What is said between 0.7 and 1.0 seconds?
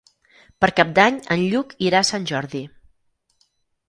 Cap